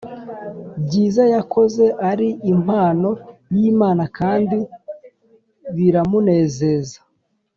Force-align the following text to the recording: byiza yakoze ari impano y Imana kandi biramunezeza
byiza 0.85 1.23
yakoze 1.35 1.85
ari 2.09 2.29
impano 2.53 3.09
y 3.57 3.61
Imana 3.71 4.03
kandi 4.17 4.59
biramunezeza 5.75 6.97